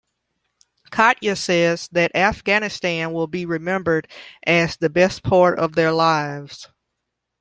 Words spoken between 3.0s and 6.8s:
will be remembered as the best part of their lives.